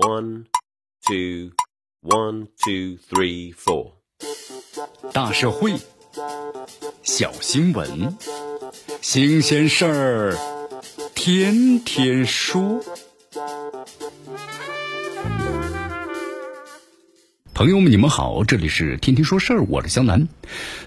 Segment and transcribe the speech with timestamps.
[0.00, 0.46] One,
[1.06, 1.50] two,
[2.00, 3.92] one, two, three, four。
[5.12, 5.74] 大社会，
[7.02, 8.16] 小新闻，
[9.02, 10.38] 新鲜事儿，
[11.14, 12.82] 天天说。
[17.52, 20.26] 朋友们，你们好，这里是天天说事儿，我是江南。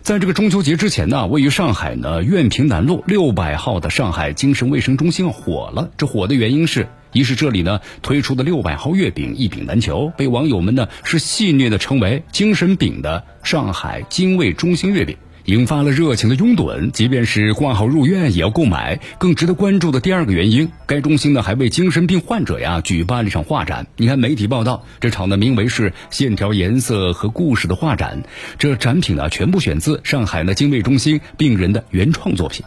[0.01, 5.91] 在这个中秋节之前呢，位于上海呢苑平南路六百号的上海精神卫生中心火了。
[5.97, 15.15] 这火的原因是，一是这里呢推出的六百号月饼一饼难求，被网友们呢是戏谑的称为“精神饼”的上海精卫中心月饼。
[15.45, 19.01] 引发了热情的拥趸，即便是挂号入院也要购买。
[19.17, 23.85] 更值得关注的第二个原因，该中心呢还为精神病患者呀举办了一场画展。
[23.97, 28.23] 你看媒体报道，这场呢名为是“线条、颜色和故事”的画展，
[28.57, 32.65] 这展品呢全部选自上海呢精卫中心病人的原创作品。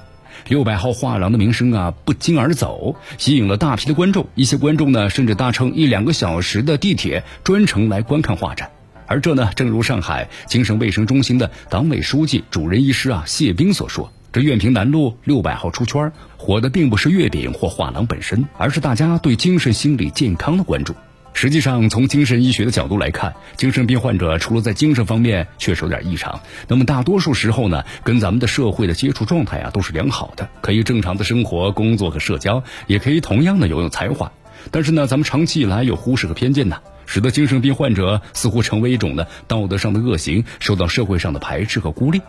[0.48, 4.26] 六百号画廊的名声啊不胫而走，吸引了大批的观众。
[4.34, 8.70] 一些观众呢甚至搭乘一两个小时的地铁专程来观看画展。
[9.06, 20.94] 而这呢，正如上海精神卫生中心的党委书记、主任医师啊谢斌所说，这苑平南路六百号出圈火的并不是月饼或画廊本身，而是大家对精神心理健康的关注。
[21.38, 34.32] 实际上，从精神医学的角度来看，精神病患者除了在精神方面确实有点异常，那么大多数时候呢，跟咱们的社会的接触状态啊都是良好的，可以正常的生活、工作和社交，也可以同样的拥有才华。
[34.70, 36.78] 但是呢，咱们长期以来有忽视和偏见呢。
[37.04, 42.22] 使得精神病患者似乎成为一种呢道德上的恶行，受到社会上的排斥和孤立。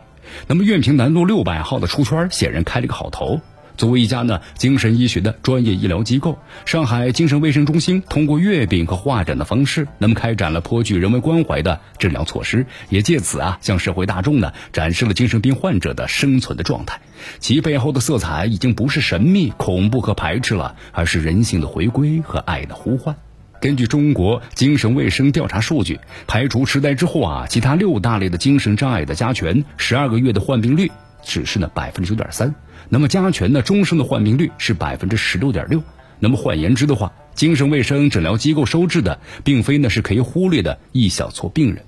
[0.47, 3.39] 那么苑平南路六百号的出圈显然开了个好头。
[3.77, 16.99] 作为一家呢精神医学的专业医疗机构，上海精神卫生中心通过月饼和画展的方式，那么开展了颇具人文关怀的治疗措施，也借此啊向社会大众呢展示了精神病患者的生存的状态。
[17.39, 23.15] 其背后的色彩已经不是神秘、恐怖和排斥了，而是人性的回归和爱的呼唤。
[23.59, 30.91] 根据中国精神卫生调查数据，排除痴呆之后啊，其他六大类的精神障碍的加权，十二个月的患病率
[31.27, 32.55] 只是呢百分之九点三。
[32.89, 35.83] 那么加权呢，终生的患病率是百分之十六点六。
[36.19, 41.83] 那么换言之的话，精神卫生诊疗机构收治的，并非呢是可以忽略的一小撮病人。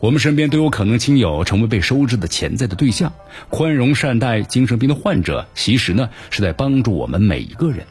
[0.00, 3.12] 我们身边都有可能亲友成为被收治的潜在的对象。
[3.50, 7.86] 宽容善待精神病的患者，其实呢是在帮助我们每一个人。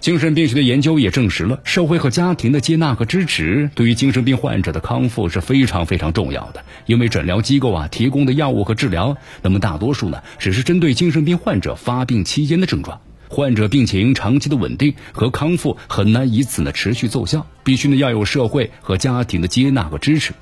[0.00, 6.64] 精神病学的研究也证实了，社会和家庭的接纳和支持对于精神病患者的康复是非常非常重要的。
[6.86, 20.32] 因为诊疗机构啊提供的药物和治疗，那么大多数呢只是针对精神病患者发病期间的症状，患者病情长期的稳定和康复很难以此呢持续奏效，必须呢要有社会和家庭的接纳和支持。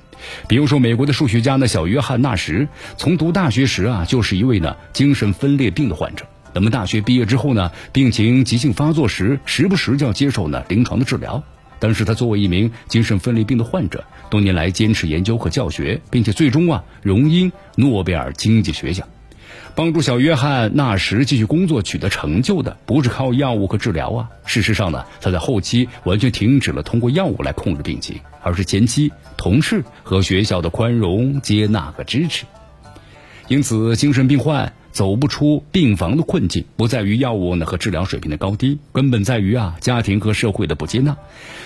[0.47, 2.67] 比如说，美国的数学家呢小约翰纳什，
[2.97, 6.25] 从读大学时啊就是一位呢精神分裂病的患者。
[6.53, 11.43] 那么大学毕业之后呢，病情急性发作时，时不时就要接受呢临床的治疗。
[11.79, 19.05] 但是他作为一名精神分裂病的患者，多年来坚持研究和教学，并且最终啊荣膺诺贝尔经济学奖。
[19.75, 24.29] 帮助小约翰纳什继续工作取得成就的，不是靠药物和治疗啊。
[24.45, 32.45] 事实上呢，他在后期完全停止了通过药物来控制病情，而是前期同事和学校的宽容、接纳和支持。
[33.49, 34.71] 因此，精神病患。
[34.93, 41.17] 走不出病房的困境，不在于药物呢和治疗水平的高低，根本在于啊家庭和社会的不接纳。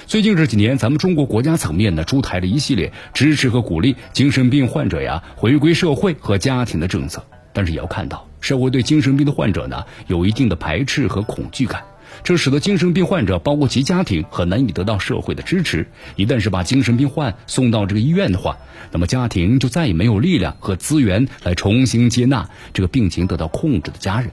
[0.05, 7.21] 最近这几年，咱们中国国家层面呢出台了一系列支持和鼓励精神病患者呀回归社会和家庭的政策，
[7.51, 11.83] 但是也要看到社会对精神病的患者呢有一定的排斥和恐惧感。
[12.23, 15.87] 这使得精神病患者，包括其家庭，很难以得到社会的支持。
[16.15, 18.57] 一旦是把精神病患送到这个医院的话，
[18.91, 24.31] 那么家庭就再也没有力量和资源来重新接纳这个病情得到控制的家人。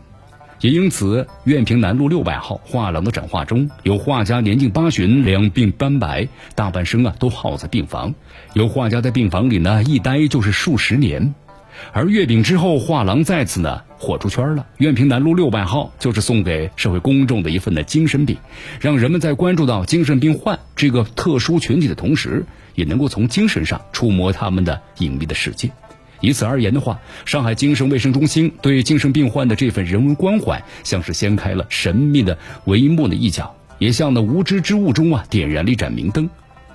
[0.61, 8.15] 也因此，苑平南路六百号画廊的展画中有画家年近八旬，两鬓斑白，大半生啊都耗在病房；
[8.55, 11.35] 有画家在病房里呢一待就是数十年。
[11.93, 14.67] 而月饼之后，画廊再次呢火出圈了。
[14.79, 18.37] 苑平南路六百号就是送给社会公众的一份的精神饼，
[18.81, 22.45] 让人们在关注到精神病患这个特殊群体的同时，
[22.75, 25.71] 也能够从精神上触摸他们的隐秘的世界。
[26.21, 36.31] 以此而言的话，上海精神卫生中心对精神病患的这份人文关怀，像是掀开了神秘的帷幕的一角，也像那无知之雾中啊点燃了一盏明灯。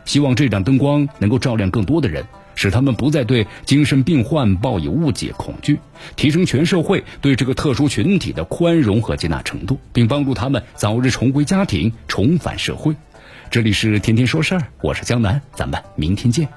[0.05, 2.25] 希望这盏灯光能够照亮更多的人。
[2.59, 5.79] 使他们不再对精神病患抱以误解、恐惧，
[6.17, 12.93] 提升全社会对这个特殊群体的宽容和接纳程度，并帮助他们早日重归家庭、重返社会。
[13.49, 16.49] 这里是天天说事儿，我是江南，咱们明天见。